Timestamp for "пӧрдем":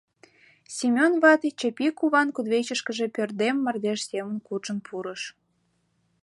3.15-3.55